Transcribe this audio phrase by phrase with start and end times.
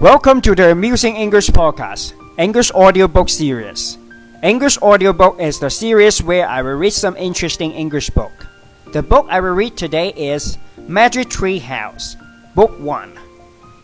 [0.00, 3.98] Welcome to the Amusing English Podcast, English Audiobook Series.
[4.42, 8.32] English Audiobook is the series where I will read some interesting English book.
[8.94, 10.56] The book I will read today is
[10.88, 12.16] Magic Tree House,
[12.54, 13.10] Book 1,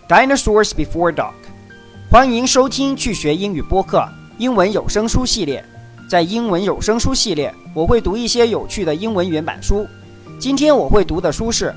[0.08, 1.34] Dinosaurs Before Dark.
[2.10, 4.08] 欢迎收听趣学英语播客
[4.38, 5.62] 英文有声书系列。
[6.08, 9.86] 在英文有声书系列，我会读一些有趣的英文原版书。
[10.38, 11.66] 今天我会读的书是《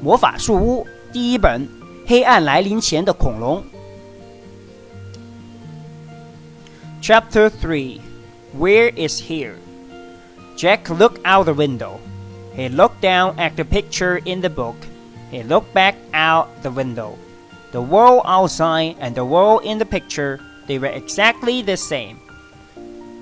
[0.00, 1.62] 魔法树屋》第一本
[2.06, 3.58] 《黑暗来临前的恐龙》。
[7.10, 7.98] Chapter 3
[8.52, 9.58] Where is here?
[10.54, 11.98] Jack looked out the window.
[12.54, 14.76] He looked down at the picture in the book.
[15.32, 17.18] He looked back out the window.
[17.72, 22.20] The world outside and the world in the picture, they were exactly the same.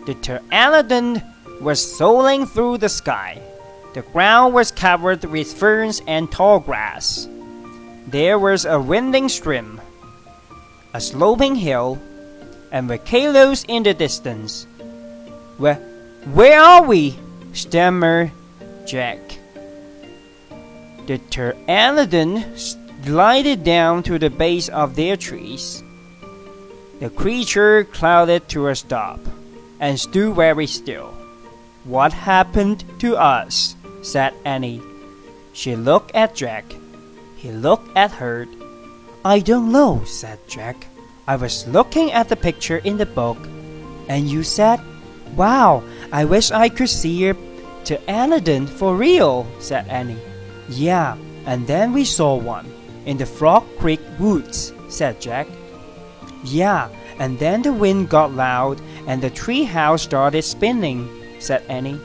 [0.05, 1.25] The pteranodon
[1.63, 3.41] was soaring through the sky.
[3.95, 7.27] The ground was covered with ferns and tall grass.
[8.07, 9.81] There was a winding stream,
[10.93, 11.97] a sloping hill,
[12.71, 14.67] and volcanoes in the distance.
[15.57, 15.77] Where,
[16.33, 17.19] where are we?
[17.53, 18.31] stammered
[18.87, 19.19] Jack.
[21.07, 22.45] The pteranodon
[23.05, 25.83] glided down to the base of their trees.
[27.01, 29.21] The creature clouded to a stop
[29.81, 31.15] and stood very still.
[31.85, 33.77] What happened to us?
[34.03, 34.83] said Annie.
[35.53, 36.65] She looked at Jack.
[37.37, 38.47] He looked at her.
[39.25, 40.87] I don't know, said Jack.
[41.29, 43.37] I was looking at the picture in the book,
[44.09, 44.81] and you said,
[45.37, 47.37] Wow, I wish I could see it
[47.85, 50.17] pteranodon for real, said Annie.
[50.71, 52.65] Yeah, and then we saw one
[53.05, 55.47] in the Frog Creek woods, said Jack.
[56.45, 62.01] Yeah, and then the wind got loud and the tree house started spinning, said Annie.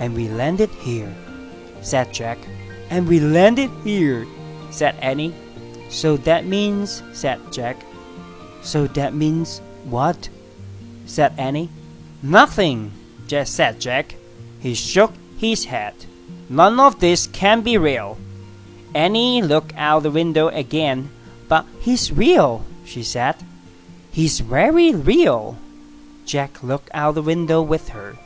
[0.00, 1.12] And we landed here,
[1.82, 2.38] said Jack.
[2.88, 4.26] And we landed here,
[4.70, 5.34] said Annie.
[5.90, 7.76] So that means, said Jack.
[8.62, 10.28] So that means what?
[11.06, 11.68] said Annie.
[12.22, 12.92] Nothing,
[13.26, 14.14] just said Jack.
[14.60, 15.94] He shook his head.
[16.48, 18.18] None of this can be real.
[18.94, 21.10] Annie looked out the window again.
[21.48, 23.36] But he's real, she said.
[24.10, 25.58] He's very real.
[26.24, 28.16] Jack looked out the window with her.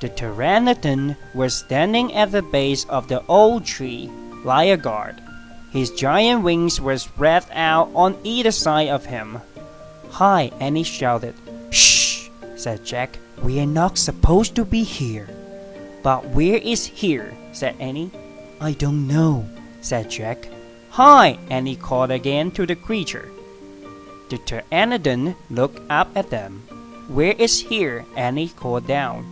[0.00, 4.10] The pteranodon was standing at the base of the old tree,
[4.44, 5.22] guard.
[5.72, 9.40] His giant wings were spread out on either side of him.
[10.12, 11.34] Hi, Annie shouted.
[11.70, 13.18] Shh, said Jack.
[13.42, 15.28] We are not supposed to be here.
[16.02, 17.36] But where is here?
[17.52, 18.10] said Annie.
[18.60, 19.44] I don't know,
[19.80, 20.48] said Jack.
[20.90, 23.28] Hi, Annie called again to the creature.
[24.30, 26.62] The pteranodon looked up at them.
[27.08, 28.04] Where is here?
[28.16, 29.26] Annie called down.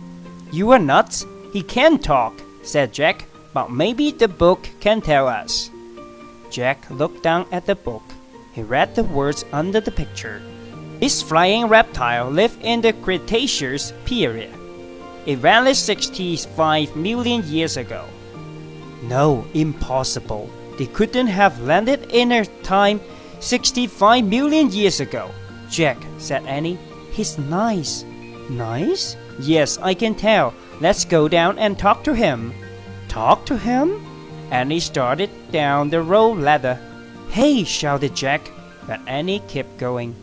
[0.51, 1.25] You are nuts.
[1.51, 5.69] He can talk, said Jack, but maybe the book can tell us.
[6.49, 8.03] Jack looked down at the book.
[8.53, 10.41] He read the words under the picture.
[10.99, 14.53] This flying reptile lived in the Cretaceous period.
[15.25, 18.05] It vanished 65 million years ago.
[19.03, 20.49] No, impossible.
[20.77, 23.01] They couldn't have landed in a time
[23.39, 25.31] 65 million years ago.
[25.69, 26.77] Jack, said Annie,
[27.11, 28.03] he's nice.
[28.49, 29.15] Nice?
[29.39, 30.53] Yes, I can tell.
[30.79, 32.53] Let's go down and talk to him.
[33.07, 34.05] Talk to him?
[34.51, 36.79] Annie started down the road ladder.
[37.29, 38.49] Hey, shouted Jack,
[38.87, 40.15] but Annie kept going.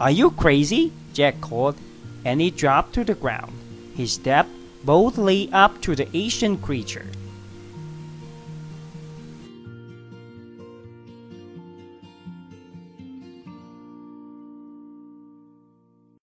[0.00, 0.92] Are you crazy?
[1.12, 1.76] Jack called.
[2.24, 3.52] and he dropped to the ground.
[3.94, 4.50] He stepped
[4.84, 7.06] boldly up to the Asian creature.